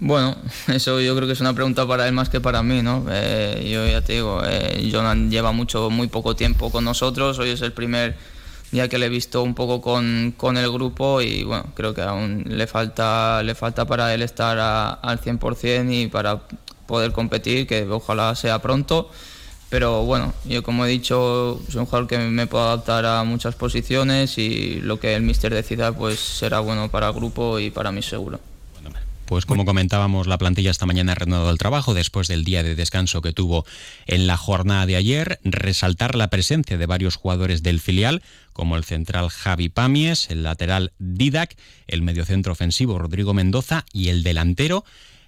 Bueno, 0.00 0.36
eso 0.68 1.00
yo 1.00 1.14
creo 1.16 1.26
que 1.26 1.32
es 1.32 1.40
una 1.40 1.54
pregunta 1.54 1.86
para 1.86 2.06
él 2.06 2.12
más 2.12 2.28
que 2.28 2.40
para 2.40 2.62
mí, 2.62 2.82
¿no? 2.82 3.04
Eh, 3.10 3.68
yo 3.70 3.86
ya 3.86 4.00
te 4.02 4.14
digo, 4.14 4.42
eh, 4.44 4.88
Jonan 4.92 5.30
lleva 5.30 5.52
mucho, 5.52 5.90
muy 5.90 6.08
poco 6.08 6.36
tiempo 6.36 6.70
con 6.70 6.84
nosotros, 6.84 7.38
hoy 7.38 7.50
es 7.50 7.62
el 7.62 7.72
primer 7.72 8.16
día 8.70 8.88
que 8.88 8.98
le 8.98 9.06
he 9.06 9.08
visto 9.08 9.42
un 9.42 9.54
poco 9.54 9.80
con, 9.80 10.34
con 10.36 10.56
el 10.56 10.70
grupo 10.70 11.20
y 11.22 11.42
bueno, 11.42 11.66
creo 11.74 11.94
que 11.94 12.02
aún 12.02 12.44
le 12.46 12.66
falta, 12.66 13.42
le 13.42 13.54
falta 13.54 13.86
para 13.86 14.12
él 14.14 14.22
estar 14.22 14.58
al 14.58 15.20
100% 15.20 15.92
y 15.92 16.06
para 16.08 16.42
poder 16.86 17.12
competir, 17.12 17.66
que 17.66 17.88
ojalá 17.88 18.34
sea 18.34 18.60
pronto. 18.60 19.10
Pero 19.70 20.04
bueno, 20.04 20.32
yo 20.44 20.62
como 20.62 20.86
he 20.86 20.88
dicho, 20.88 21.60
soy 21.68 21.80
un 21.80 21.86
jugador 21.86 22.08
que 22.08 22.18
me 22.18 22.46
puedo 22.46 22.64
adaptar 22.64 23.04
a 23.04 23.24
muchas 23.24 23.54
posiciones 23.54 24.38
y 24.38 24.80
lo 24.80 24.98
que 24.98 25.14
el 25.14 25.22
míster 25.22 25.52
decida 25.52 25.92
pues 25.92 26.18
será 26.18 26.60
bueno 26.60 26.88
para 26.90 27.08
el 27.08 27.14
grupo 27.14 27.58
y 27.58 27.70
para 27.70 27.92
mí 27.92 28.02
seguro. 28.02 28.40
Pues 29.28 29.44
como 29.44 29.66
comentábamos, 29.66 30.26
la 30.26 30.38
plantilla 30.38 30.70
esta 30.70 30.86
mañana 30.86 31.12
ha 31.12 31.14
reanudado 31.14 31.50
el 31.50 31.58
trabajo 31.58 31.92
después 31.92 32.28
del 32.28 32.44
día 32.44 32.62
de 32.62 32.74
descanso 32.74 33.20
que 33.20 33.34
tuvo 33.34 33.66
en 34.06 34.26
la 34.26 34.38
jornada 34.38 34.86
de 34.86 34.96
ayer. 34.96 35.38
Resaltar 35.44 36.14
la 36.14 36.30
presencia 36.30 36.78
de 36.78 36.86
varios 36.86 37.16
jugadores 37.16 37.62
del 37.62 37.78
filial, 37.78 38.22
como 38.54 38.78
el 38.78 38.84
central 38.84 39.28
Javi 39.28 39.68
Pamies, 39.68 40.30
el 40.30 40.44
lateral 40.44 40.92
Didac, 40.98 41.56
el 41.88 42.00
mediocentro 42.00 42.52
ofensivo 42.52 42.98
Rodrigo 42.98 43.34
Mendoza 43.34 43.84
y 43.92 44.08
el 44.08 44.22
delantero 44.22 44.86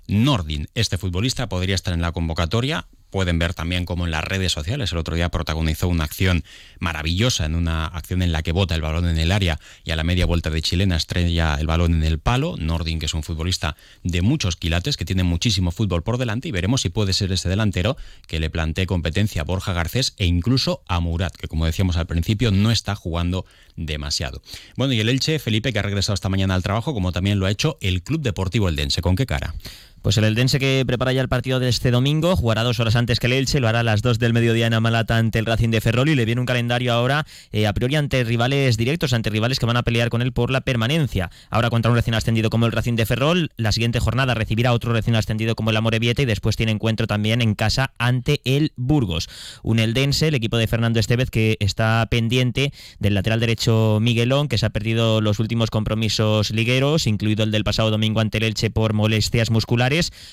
Nordin. 0.08 0.68
Este 0.74 0.96
futbolista 0.96 1.50
podría 1.50 1.74
estar 1.74 1.92
en 1.92 2.00
la 2.00 2.12
convocatoria 2.12 2.86
pueden 3.10 3.38
ver 3.38 3.54
también 3.54 3.84
como 3.84 4.04
en 4.04 4.10
las 4.10 4.24
redes 4.24 4.52
sociales 4.52 4.92
el 4.92 4.98
otro 4.98 5.14
día 5.14 5.28
protagonizó 5.28 5.88
una 5.88 6.04
acción 6.04 6.44
maravillosa, 6.78 7.44
en 7.44 7.54
una 7.54 7.86
acción 7.86 8.22
en 8.22 8.32
la 8.32 8.42
que 8.42 8.52
bota 8.52 8.74
el 8.74 8.80
balón 8.80 9.08
en 9.08 9.18
el 9.18 9.32
área 9.32 9.58
y 9.84 9.90
a 9.90 9.96
la 9.96 10.04
media 10.04 10.26
vuelta 10.26 10.50
de 10.50 10.62
chilena 10.62 10.96
estrella 10.96 11.56
el 11.58 11.66
balón 11.66 11.94
en 11.94 12.04
el 12.04 12.18
palo. 12.18 12.56
Nordin, 12.58 12.98
que 12.98 13.06
es 13.06 13.14
un 13.14 13.22
futbolista 13.22 13.76
de 14.02 14.22
muchos 14.22 14.56
quilates, 14.56 14.96
que 14.96 15.04
tiene 15.04 15.22
muchísimo 15.22 15.70
fútbol 15.70 16.02
por 16.02 16.18
delante 16.18 16.48
y 16.48 16.52
veremos 16.52 16.82
si 16.82 16.88
puede 16.88 17.12
ser 17.12 17.32
ese 17.32 17.48
delantero 17.48 17.96
que 18.26 18.40
le 18.40 18.50
plantee 18.50 18.86
competencia 18.86 19.42
a 19.42 19.44
Borja 19.44 19.72
Garcés 19.72 20.14
e 20.16 20.26
incluso 20.26 20.82
a 20.88 21.00
Murat, 21.00 21.34
que 21.34 21.48
como 21.48 21.66
decíamos 21.66 21.96
al 21.96 22.06
principio 22.06 22.50
no 22.50 22.70
está 22.70 22.94
jugando 22.94 23.44
demasiado. 23.76 24.42
Bueno, 24.76 24.92
y 24.92 25.00
el 25.00 25.08
Elche, 25.08 25.38
Felipe, 25.38 25.72
que 25.72 25.78
ha 25.78 25.82
regresado 25.82 26.14
esta 26.14 26.28
mañana 26.28 26.54
al 26.54 26.62
trabajo, 26.62 26.94
como 26.94 27.12
también 27.12 27.38
lo 27.38 27.46
ha 27.46 27.50
hecho 27.50 27.78
el 27.80 28.02
Club 28.02 28.22
Deportivo 28.22 28.68
Eldense. 28.68 29.02
¿Con 29.02 29.16
qué 29.16 29.26
cara? 29.26 29.54
Pues 30.02 30.16
el 30.16 30.24
Eldense 30.24 30.58
que 30.58 30.82
prepara 30.86 31.12
ya 31.12 31.20
el 31.20 31.28
partido 31.28 31.60
de 31.60 31.68
este 31.68 31.90
domingo, 31.90 32.34
jugará 32.34 32.62
dos 32.62 32.80
horas 32.80 32.96
antes 32.96 33.20
que 33.20 33.26
el 33.26 33.34
Elche, 33.34 33.60
lo 33.60 33.68
hará 33.68 33.80
a 33.80 33.82
las 33.82 34.00
dos 34.00 34.18
del 34.18 34.32
mediodía 34.32 34.66
en 34.66 34.72
Amalata 34.72 35.18
ante 35.18 35.38
el 35.38 35.44
Racing 35.44 35.68
de 35.68 35.82
Ferrol 35.82 36.08
y 36.08 36.14
le 36.14 36.24
viene 36.24 36.40
un 36.40 36.46
calendario 36.46 36.94
ahora 36.94 37.26
eh, 37.52 37.66
a 37.66 37.74
priori 37.74 37.96
ante 37.96 38.24
rivales 38.24 38.78
directos, 38.78 39.12
ante 39.12 39.28
rivales 39.28 39.58
que 39.58 39.66
van 39.66 39.76
a 39.76 39.82
pelear 39.82 40.08
con 40.08 40.22
él 40.22 40.32
por 40.32 40.50
la 40.50 40.62
permanencia. 40.62 41.30
Ahora 41.50 41.68
contra 41.68 41.90
un 41.90 41.98
recién 41.98 42.14
ascendido 42.14 42.48
como 42.48 42.64
el 42.64 42.72
Racing 42.72 42.94
de 42.94 43.04
Ferrol, 43.04 43.50
la 43.58 43.72
siguiente 43.72 44.00
jornada 44.00 44.32
recibirá 44.32 44.72
otro 44.72 44.94
recién 44.94 45.16
ascendido 45.16 45.54
como 45.54 45.68
el 45.68 45.76
Amorebieta 45.76 46.22
y 46.22 46.24
después 46.24 46.56
tiene 46.56 46.72
encuentro 46.72 47.06
también 47.06 47.42
en 47.42 47.54
casa 47.54 47.92
ante 47.98 48.40
el 48.46 48.72
Burgos. 48.76 49.28
Un 49.62 49.80
Eldense, 49.80 50.28
el 50.28 50.34
equipo 50.34 50.56
de 50.56 50.66
Fernando 50.66 50.98
Estevez 50.98 51.28
que 51.28 51.58
está 51.60 52.08
pendiente 52.10 52.72
del 53.00 53.12
lateral 53.12 53.38
derecho 53.38 53.98
Miguelón, 54.00 54.48
que 54.48 54.56
se 54.56 54.64
ha 54.64 54.70
perdido 54.70 55.20
los 55.20 55.40
últimos 55.40 55.68
compromisos 55.68 56.52
ligueros, 56.52 57.06
incluido 57.06 57.44
el 57.44 57.50
del 57.50 57.64
pasado 57.64 57.90
domingo 57.90 58.20
ante 58.20 58.38
el 58.38 58.44
Elche 58.44 58.70
por 58.70 58.94
molestias 58.94 59.50
musculares 59.50 59.89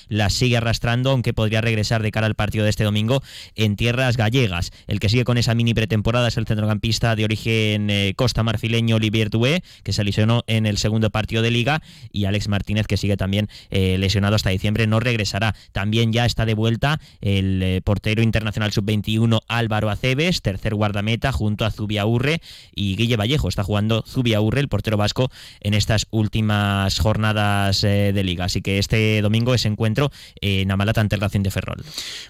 las 0.08 0.32
sigue 0.32 0.56
arrastrando, 0.56 1.10
aunque 1.10 1.34
podría 1.34 1.60
regresar 1.60 2.02
de 2.02 2.10
cara 2.10 2.26
al 2.26 2.34
partido 2.34 2.64
de 2.64 2.70
este 2.70 2.84
domingo 2.84 3.22
en 3.54 3.76
tierras 3.76 4.16
gallegas. 4.16 4.70
El 4.86 5.00
que 5.00 5.08
sigue 5.08 5.24
con 5.24 5.38
esa 5.38 5.54
mini 5.54 5.74
pretemporada 5.74 6.28
es 6.28 6.36
el 6.36 6.46
centrocampista 6.46 7.16
de 7.16 7.24
origen 7.24 7.90
eh, 7.90 8.14
costa 8.16 8.42
marfileño 8.42 8.96
Olivier 8.96 9.30
Doué, 9.30 9.62
que 9.82 9.92
se 9.92 10.04
lesionó 10.04 10.44
en 10.46 10.66
el 10.66 10.78
segundo 10.78 11.10
partido 11.10 11.42
de 11.42 11.50
liga, 11.50 11.82
y 12.12 12.24
Alex 12.24 12.48
Martínez, 12.48 12.86
que 12.86 12.96
sigue 12.96 13.16
también 13.16 13.48
eh, 13.70 13.98
lesionado 13.98 14.36
hasta 14.36 14.50
diciembre, 14.50 14.86
no 14.86 15.00
regresará. 15.00 15.54
También 15.72 16.12
ya 16.12 16.24
está 16.24 16.46
de 16.46 16.54
vuelta 16.54 17.00
el 17.20 17.62
eh, 17.62 17.80
portero 17.82 18.22
internacional 18.22 18.72
sub-21 18.72 19.40
Álvaro 19.48 19.90
Aceves, 19.90 20.42
tercer 20.42 20.74
guardameta, 20.74 21.32
junto 21.32 21.64
a 21.64 21.72
Urre 22.06 22.40
y 22.74 22.96
Guille 22.96 23.16
Vallejo. 23.16 23.48
Está 23.48 23.64
jugando 23.64 24.04
Urre, 24.14 24.60
el 24.60 24.68
portero 24.68 24.96
vasco, 24.96 25.30
en 25.60 25.74
estas 25.74 26.06
últimas 26.10 26.98
jornadas 26.98 27.82
de 27.82 28.22
liga. 28.24 28.44
Así 28.44 28.60
que 28.60 28.78
este 28.78 29.20
domingo 29.22 29.47
ese 29.54 29.68
encuentro 29.68 30.10
en 30.40 30.70
Amalata 30.70 31.00
ante 31.00 31.16
el 31.16 31.20
de 31.42 31.50
Ferrol. 31.50 31.84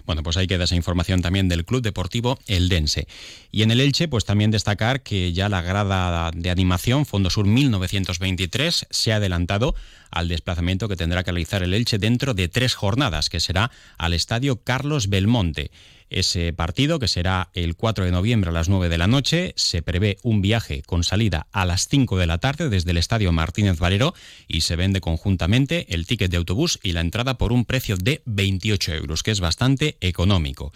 Bueno, 0.05 0.23
pues 0.23 0.37
ahí 0.37 0.47
queda 0.47 0.65
esa 0.65 0.75
información 0.75 1.21
también 1.21 1.47
del 1.47 1.65
Club 1.65 1.81
Deportivo 1.81 2.39
Eldense. 2.47 3.07
Y 3.51 3.63
en 3.63 3.71
el 3.71 3.79
Elche, 3.79 4.07
pues 4.07 4.25
también 4.25 4.51
destacar 4.51 5.01
que 5.01 5.33
ya 5.33 5.49
la 5.49 5.61
grada 5.61 6.31
de 6.33 6.49
animación 6.49 7.05
Fondo 7.05 7.29
Sur 7.29 7.45
1923 7.45 8.87
se 8.89 9.13
ha 9.13 9.17
adelantado 9.17 9.75
al 10.11 10.27
desplazamiento 10.27 10.87
que 10.87 10.95
tendrá 10.95 11.23
que 11.23 11.31
realizar 11.31 11.63
el 11.63 11.73
Elche 11.73 11.97
dentro 11.97 12.33
de 12.33 12.47
tres 12.47 12.75
jornadas, 12.75 13.29
que 13.29 13.39
será 13.39 13.71
al 13.97 14.13
Estadio 14.13 14.61
Carlos 14.63 15.09
Belmonte. 15.09 15.71
Ese 16.09 16.53
partido, 16.53 16.99
que 16.99 17.07
será 17.07 17.49
el 17.53 17.75
4 17.75 18.05
de 18.05 18.11
noviembre 18.11 18.49
a 18.49 18.53
las 18.53 18.69
9 18.69 18.89
de 18.89 18.97
la 18.97 19.07
noche, 19.07 19.53
se 19.55 19.81
prevé 19.81 20.17
un 20.23 20.41
viaje 20.41 20.81
con 20.83 21.03
salida 21.03 21.47
a 21.51 21.65
las 21.65 21.87
5 21.87 22.17
de 22.17 22.27
la 22.27 22.39
tarde 22.39 22.69
desde 22.69 22.91
el 22.91 22.97
Estadio 22.97 23.31
Martínez 23.31 23.77
Valero 23.79 24.13
y 24.47 24.61
se 24.61 24.75
vende 24.75 25.01
conjuntamente 25.01 25.85
el 25.93 26.07
ticket 26.07 26.31
de 26.31 26.37
autobús 26.37 26.79
y 26.81 26.93
la 26.93 27.01
entrada 27.01 27.37
por 27.37 27.51
un 27.51 27.65
precio 27.65 27.95
de 27.97 28.21
28 28.25 28.93
euros, 28.93 29.23
que 29.23 29.31
es 29.31 29.39
bastante 29.39 29.97
económico. 30.01 30.71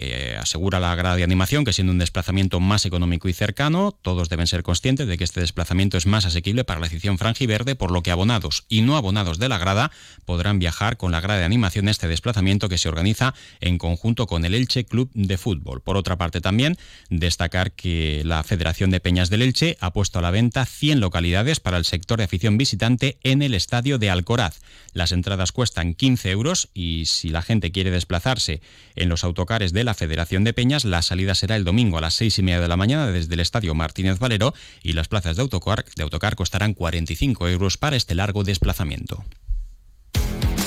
Eh, 0.00 0.36
asegura 0.38 0.78
la 0.78 0.94
grada 0.94 1.16
de 1.16 1.24
animación 1.24 1.64
que 1.64 1.72
siendo 1.72 1.92
un 1.92 1.98
desplazamiento 1.98 2.60
más 2.60 2.86
económico 2.86 3.28
y 3.28 3.32
cercano, 3.32 3.98
todos 4.00 4.28
deben 4.28 4.46
ser 4.46 4.62
conscientes 4.62 5.08
de 5.08 5.18
que 5.18 5.24
este 5.24 5.40
desplazamiento 5.40 5.96
es 5.96 6.06
más 6.06 6.24
asequible 6.24 6.62
para 6.62 6.78
la 6.78 6.86
afición 6.86 7.18
verde 7.18 7.74
por 7.74 7.90
lo 7.90 8.02
que 8.02 8.12
abonados 8.12 8.64
y 8.68 8.82
no 8.82 8.96
abonados 8.96 9.38
de 9.38 9.48
la 9.48 9.58
grada 9.58 9.90
podrán 10.24 10.60
viajar 10.60 10.98
con 10.98 11.10
la 11.10 11.20
grada 11.20 11.40
de 11.40 11.46
animación 11.46 11.88
este 11.88 12.06
desplazamiento 12.06 12.68
que 12.68 12.78
se 12.78 12.88
organiza 12.88 13.34
en 13.60 13.76
conjunto 13.78 14.28
con 14.28 14.44
el 14.44 14.54
Elche 14.54 14.84
Club 14.84 15.10
de 15.14 15.36
Fútbol. 15.36 15.82
Por 15.82 15.96
otra 15.96 16.16
parte 16.16 16.40
también, 16.40 16.76
destacar 17.10 17.72
que 17.72 18.22
la 18.24 18.44
Federación 18.44 18.90
de 18.90 19.00
Peñas 19.00 19.30
del 19.30 19.42
Elche 19.42 19.76
ha 19.80 19.92
puesto 19.92 20.20
a 20.20 20.22
la 20.22 20.30
venta 20.30 20.64
100 20.64 21.00
localidades 21.00 21.58
para 21.58 21.76
el 21.76 21.84
sector 21.84 22.18
de 22.18 22.24
afición 22.24 22.56
visitante 22.56 23.18
en 23.24 23.42
el 23.42 23.54
estadio 23.54 23.98
de 23.98 24.10
Alcoraz. 24.10 24.60
Las 24.92 25.10
entradas 25.10 25.50
cuestan 25.50 25.94
15 25.94 26.30
euros 26.30 26.68
y 26.72 27.06
si 27.06 27.30
la 27.30 27.42
gente 27.42 27.72
quiere 27.72 27.90
desplazarse 27.90 28.60
en 28.94 29.08
los 29.08 29.24
autocares 29.24 29.72
de 29.72 29.87
la 29.88 29.94
Federación 29.94 30.44
de 30.44 30.52
Peñas, 30.52 30.84
la 30.84 31.00
salida 31.00 31.34
será 31.34 31.56
el 31.56 31.64
domingo 31.64 31.96
a 31.96 32.02
las 32.02 32.12
seis 32.12 32.38
y 32.38 32.42
media 32.42 32.60
de 32.60 32.68
la 32.68 32.76
mañana 32.76 33.06
desde 33.06 33.32
el 33.32 33.40
Estadio 33.40 33.74
Martínez 33.74 34.18
Valero 34.18 34.52
y 34.82 34.92
las 34.92 35.08
plazas 35.08 35.36
de 35.36 35.40
autocar, 35.40 35.86
de 35.96 36.02
autocar 36.02 36.36
costarán 36.36 36.74
45 36.74 37.48
euros 37.48 37.78
para 37.78 37.96
este 37.96 38.14
largo 38.14 38.44
desplazamiento. 38.44 39.24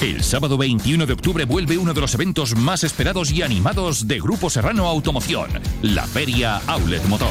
El 0.02 0.24
sábado 0.24 0.58
21 0.58 1.06
de 1.06 1.14
octubre 1.14 1.46
vuelve 1.46 1.78
uno 1.78 1.94
de 1.94 2.02
los 2.02 2.16
eventos 2.16 2.56
más 2.56 2.84
esperados 2.84 3.32
y 3.32 3.44
animados 3.44 4.08
de 4.08 4.20
Grupo 4.20 4.50
Serrano 4.50 4.88
Automoción, 4.88 5.52
la 5.84 6.08
Feria 6.08 6.58
Outlet 6.66 7.06
Motor. 7.06 7.30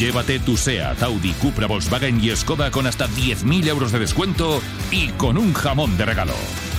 Llévate 0.00 0.40
tu 0.40 0.56
SEAT, 0.56 1.04
Audi, 1.04 1.34
Cupra, 1.34 1.68
Volkswagen 1.68 2.18
y 2.20 2.34
Skoda 2.34 2.72
con 2.72 2.88
hasta 2.88 3.06
10.000 3.06 3.68
euros 3.68 3.92
de 3.92 4.00
descuento 4.00 4.60
y 4.90 5.10
con 5.10 5.38
un 5.38 5.52
jamón 5.52 5.96
de 5.96 6.04
regalo. 6.04 6.34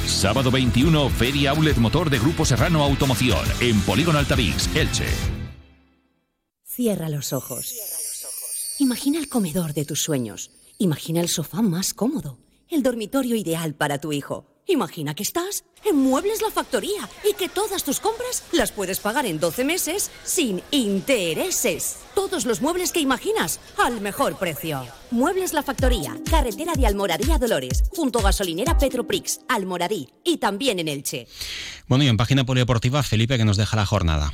Sábado 0.07 0.51
21, 0.51 1.09
Feria 1.09 1.51
Outlet 1.51 1.77
Motor 1.77 2.09
de 2.09 2.19
Grupo 2.19 2.45
Serrano 2.45 2.83
Automoción, 2.83 3.45
en 3.61 3.79
Polígono 3.81 4.19
Altavix, 4.19 4.73
Elche. 4.75 5.07
Cierra 6.63 7.09
los 7.09 7.33
ojos. 7.33 7.73
Imagina 8.79 9.19
el 9.19 9.29
comedor 9.29 9.73
de 9.73 9.85
tus 9.85 10.01
sueños. 10.01 10.51
Imagina 10.77 11.21
el 11.21 11.29
sofá 11.29 11.61
más 11.61 11.93
cómodo. 11.93 12.37
El 12.67 12.83
dormitorio 12.83 13.35
ideal 13.35 13.75
para 13.75 13.99
tu 13.99 14.11
hijo. 14.11 14.52
Imagina 14.67 15.13
que 15.13 15.23
estás 15.23 15.65
en 15.83 15.97
Muebles 15.97 16.41
La 16.41 16.49
Factoría 16.49 17.09
y 17.29 17.33
que 17.33 17.49
todas 17.49 17.83
tus 17.83 17.99
compras 17.99 18.43
las 18.53 18.71
puedes 18.71 18.99
pagar 18.99 19.25
en 19.25 19.39
12 19.39 19.65
meses 19.65 20.09
sin 20.23 20.61
intereses. 20.71 21.97
Todos 22.15 22.45
los 22.45 22.61
muebles 22.61 22.93
que 22.93 23.01
imaginas 23.01 23.59
al 23.77 23.99
mejor 23.99 24.37
precio. 24.37 24.85
Muebles 25.11 25.51
La 25.51 25.63
Factoría, 25.63 26.17
carretera 26.29 26.73
de 26.73 26.87
Almoradí 26.87 27.29
a 27.31 27.37
Dolores, 27.37 27.83
junto 27.89 28.19
a 28.19 28.23
gasolinera 28.23 28.77
Petroprix, 28.77 29.41
Almoradí 29.49 30.07
y 30.23 30.37
también 30.37 30.79
en 30.79 30.87
Elche. 30.87 31.27
Bueno, 31.87 32.05
y 32.05 32.07
en 32.07 32.17
página 32.17 32.45
polideportiva, 32.45 33.03
Felipe, 33.03 33.37
que 33.37 33.45
nos 33.45 33.57
deja 33.57 33.75
la 33.75 33.85
jornada. 33.85 34.33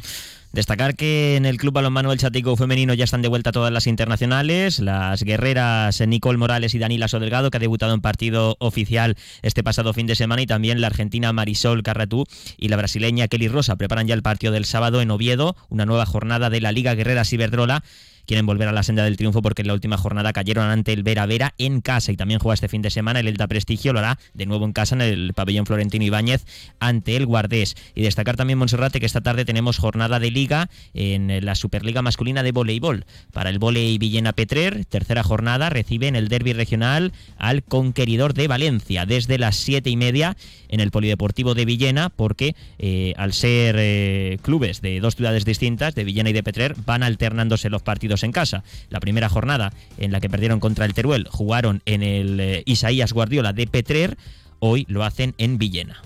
Destacar 0.52 0.96
que 0.96 1.36
en 1.36 1.46
el 1.46 1.58
Club 1.58 1.74
Balonmano 1.76 2.12
El 2.12 2.18
Chatico 2.18 2.56
femenino 2.58 2.96
ya 2.96 3.04
están 3.04 3.22
de 3.22 3.28
vuelta 3.28 3.52
todas 3.52 3.72
las 3.72 3.86
internacionales, 3.86 4.80
las 4.80 5.22
guerreras 5.22 6.02
Nicole 6.08 6.40
Morales 6.40 6.74
y 6.74 6.80
Danila 6.80 7.08
Sodelgado, 7.08 7.52
que 7.52 7.58
ha 7.58 7.60
debutado 7.60 7.94
en 7.94 8.02
partido 8.02 8.58
oficial 8.60 9.16
este 9.44 9.64
pasado 9.64 9.94
fin 9.94 10.08
de 10.08 10.16
semana, 10.16 10.42
y 10.42 10.48
también 10.48 10.82
la 10.82 10.88
argentina 10.88 11.32
Marisol 11.34 11.84
Carratú 11.84 12.26
y 12.58 12.70
la 12.70 12.78
brasileña 12.78 13.28
Kelly 13.28 13.48
Rosa 13.48 13.76
preparan 13.76 14.08
ya 14.08 14.16
el 14.16 14.24
partido 14.24 14.52
del 14.52 14.66
sábado 14.66 15.02
en 15.02 15.12
Oviedo, 15.12 15.56
una 15.70 15.86
nueva 15.86 16.08
jornada 16.08 16.50
de 16.50 16.62
la 16.62 16.72
Liga 16.72 16.96
Guerrera 16.96 17.26
Ciberdrola 17.26 17.84
quieren 18.30 18.46
volver 18.46 18.68
a 18.68 18.72
la 18.72 18.84
senda 18.84 19.04
del 19.04 19.18
triunfo 19.18 19.42
porque 19.42 19.64
en 19.64 19.68
la 19.70 19.74
última 19.74 19.98
jornada 19.98 20.34
cayeron 20.34 20.66
ante 20.66 20.94
el 20.94 21.02
Vera 21.02 21.26
Vera 21.26 21.56
en 21.58 21.82
casa 21.82 22.12
y 22.12 22.16
también 22.16 22.40
juega 22.40 22.54
este 22.54 22.68
fin 22.68 22.84
de 22.84 22.92
semana 22.92 23.20
el 23.22 23.28
Elda 23.28 23.48
Prestigio, 23.48 23.92
lo 23.92 23.98
hará 23.98 24.20
de 24.36 24.46
nuevo 24.46 24.66
en 24.66 24.72
casa 24.72 24.94
en 24.94 25.02
el 25.02 25.34
pabellón 25.34 25.66
Florentino 25.66 26.06
Ibáñez 26.06 26.46
ante 26.80 27.16
el 27.16 27.26
Guardés. 27.26 27.76
Y 27.96 28.04
destacar 28.04 28.38
también, 28.38 28.60
Monserrate, 28.60 29.00
que 29.00 29.08
esta 29.08 29.22
tarde 29.22 29.46
tenemos 29.46 29.80
jornada 29.80 30.20
de 30.20 30.30
liga 30.30 30.70
en 30.94 31.44
la 31.44 31.56
Superliga 31.56 32.04
Masculina 32.04 32.44
de 32.44 32.52
Voleibol. 32.52 33.06
Para 33.34 33.50
el 33.50 33.58
volei 33.58 33.98
Villena 33.98 34.34
Petrer, 34.34 34.86
tercera 34.86 35.24
jornada, 35.24 35.72
recibe 35.72 36.08
en 36.08 36.16
el 36.16 36.28
derby 36.28 36.54
regional 36.54 37.14
al 37.40 37.64
Conqueridor 37.64 38.36
de 38.36 38.48
Valencia 38.48 39.08
desde 39.08 39.40
las 39.40 39.56
siete 39.56 39.90
y 39.90 39.98
media 39.98 40.38
en 40.68 40.82
el 40.82 40.92
Polideportivo 40.92 41.56
de 41.56 41.66
Villena, 41.66 42.10
porque 42.10 42.56
eh, 42.78 43.16
al 43.18 43.34
ser 43.34 43.76
eh, 43.80 44.38
clubes 44.44 44.82
de 44.82 45.00
dos 45.00 45.16
ciudades 45.16 45.46
distintas, 45.46 45.96
de 45.96 46.04
Villena 46.04 46.30
y 46.30 46.34
de 46.34 46.44
Petrer, 46.44 46.76
van 46.86 47.02
alternándose 47.02 47.72
los 47.72 47.82
en 48.24 48.32
casa. 48.32 48.64
La 48.90 49.00
primera 49.00 49.30
jornada 49.30 49.74
en 49.98 50.12
la 50.12 50.20
que 50.20 50.30
perdieron 50.30 50.60
contra 50.60 50.86
el 50.86 50.94
Teruel 50.94 51.28
jugaron 51.30 51.82
en 51.86 52.04
el 52.04 52.40
eh, 52.40 52.64
Isaías 52.66 53.14
Guardiola 53.14 53.54
de 53.54 53.68
Petrer, 53.68 54.18
hoy 54.60 54.86
lo 54.90 55.04
hacen 55.04 55.36
en 55.38 55.58
Villena. 55.58 56.02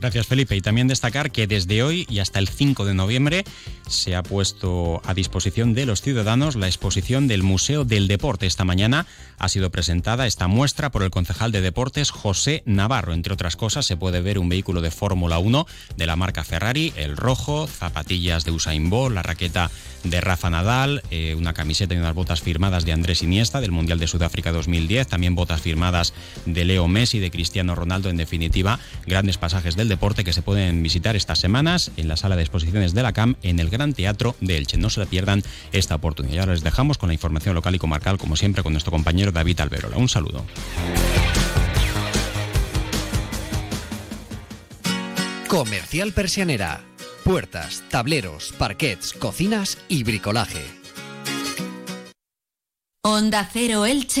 Gracias 0.00 0.28
Felipe. 0.28 0.54
Y 0.54 0.60
también 0.60 0.86
destacar 0.86 1.32
que 1.32 1.48
desde 1.48 1.82
hoy 1.82 2.06
y 2.08 2.20
hasta 2.20 2.38
el 2.38 2.48
5 2.48 2.84
de 2.84 2.94
noviembre 2.94 3.44
se 3.88 4.14
ha 4.14 4.22
puesto 4.22 5.02
a 5.04 5.12
disposición 5.12 5.74
de 5.74 5.86
los 5.86 6.02
ciudadanos 6.02 6.54
la 6.54 6.68
exposición 6.68 7.26
del 7.26 7.42
Museo 7.42 7.84
del 7.84 8.06
Deporte. 8.06 8.46
Esta 8.46 8.64
mañana 8.64 9.06
ha 9.38 9.48
sido 9.48 9.70
presentada 9.70 10.28
esta 10.28 10.46
muestra 10.46 10.90
por 10.90 11.02
el 11.02 11.10
concejal 11.10 11.50
de 11.50 11.62
Deportes 11.62 12.12
José 12.12 12.62
Navarro. 12.64 13.12
Entre 13.12 13.32
otras 13.32 13.56
cosas 13.56 13.86
se 13.86 13.96
puede 13.96 14.20
ver 14.20 14.38
un 14.38 14.48
vehículo 14.48 14.82
de 14.82 14.92
Fórmula 14.92 15.40
1 15.40 15.66
de 15.96 16.06
la 16.06 16.14
marca 16.14 16.44
Ferrari, 16.44 16.92
el 16.96 17.16
rojo, 17.16 17.66
zapatillas 17.66 18.44
de 18.44 18.52
Usain 18.52 18.90
Bolt, 18.90 19.16
la 19.16 19.24
raqueta 19.24 19.68
de 20.04 20.20
Rafa 20.20 20.50
Nadal, 20.50 21.02
eh, 21.10 21.34
una 21.34 21.54
camiseta 21.54 21.94
y 21.94 21.98
unas 21.98 22.14
botas 22.14 22.40
firmadas 22.40 22.84
de 22.84 22.92
Andrés 22.92 23.22
Iniesta 23.22 23.60
del 23.60 23.70
Mundial 23.70 23.98
de 23.98 24.06
Sudáfrica 24.06 24.52
2010, 24.52 25.08
también 25.08 25.34
botas 25.34 25.60
firmadas 25.60 26.14
de 26.46 26.64
Leo 26.64 26.88
Messi, 26.88 27.18
de 27.18 27.30
Cristiano 27.30 27.74
Ronaldo, 27.74 28.08
en 28.10 28.16
definitiva, 28.16 28.78
grandes 29.06 29.38
pasajes 29.38 29.76
del 29.76 29.88
deporte 29.88 30.24
que 30.24 30.32
se 30.32 30.42
pueden 30.42 30.82
visitar 30.82 31.16
estas 31.16 31.38
semanas 31.38 31.90
en 31.96 32.08
la 32.08 32.16
sala 32.16 32.36
de 32.36 32.42
exposiciones 32.42 32.94
de 32.94 33.02
la 33.02 33.12
CAM 33.12 33.36
en 33.42 33.60
el 33.60 33.70
Gran 33.70 33.92
Teatro 33.92 34.36
de 34.40 34.56
Elche. 34.56 34.78
No 34.78 34.90
se 34.90 35.00
la 35.00 35.06
pierdan 35.06 35.42
esta 35.72 35.94
oportunidad. 35.94 36.34
Y 36.34 36.38
ahora 36.38 36.52
les 36.52 36.62
dejamos 36.62 36.98
con 36.98 37.08
la 37.08 37.14
información 37.14 37.54
local 37.54 37.74
y 37.74 37.78
comarcal, 37.78 38.18
como 38.18 38.36
siempre, 38.36 38.62
con 38.62 38.72
nuestro 38.72 38.92
compañero 38.92 39.32
David 39.32 39.60
Alberola. 39.60 39.96
Un 39.96 40.08
saludo. 40.08 40.44
Comercial 45.48 46.12
Persianera. 46.12 46.84
Puertas, 47.28 47.84
tableros, 47.90 48.54
parquets, 48.56 49.12
cocinas 49.12 49.76
y 49.86 50.02
bricolaje. 50.02 50.64
Onda 53.04 53.46
Cero 53.52 53.84
Elche. 53.84 54.16